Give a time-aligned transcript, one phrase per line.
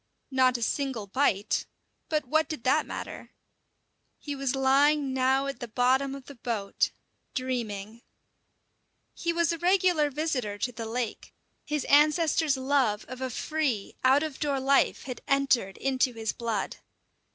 [0.31, 1.67] Not a single bite.
[2.09, 3.29] But what did that matter?
[4.17, 6.89] He was lying now at the bottom of the boat,
[7.35, 8.01] dreaming.
[9.13, 11.35] He was a regular visitor to the lake.
[11.67, 16.77] His ancestors' love of a free, out of door life had entered into his blood.